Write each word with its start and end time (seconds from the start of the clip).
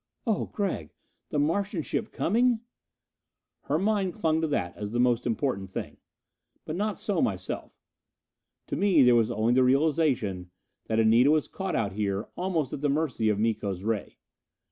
"Oh 0.25 0.45
Gregg, 0.47 0.95
the 1.29 1.37
Martian 1.37 1.83
ship 1.83 2.11
coming!" 2.11 2.61
Her 3.65 3.77
mind 3.77 4.15
clung 4.15 4.41
to 4.41 4.47
that 4.47 4.75
as 4.75 4.93
the 4.93 4.99
most 4.99 5.27
important 5.27 5.69
thing. 5.69 5.97
But 6.65 6.75
not 6.75 6.97
so 6.97 7.21
myself. 7.21 7.77
To 8.65 8.75
me 8.75 9.03
there 9.03 9.13
was 9.13 9.29
only 9.29 9.53
the 9.53 9.63
realization 9.63 10.49
that 10.87 10.99
Anita 10.99 11.29
was 11.29 11.47
caught 11.47 11.75
out 11.75 11.91
here, 11.93 12.27
almost 12.35 12.73
at 12.73 12.81
the 12.81 12.89
mercy 12.89 13.29
of 13.29 13.37
Miko's 13.37 13.83
ray. 13.83 14.17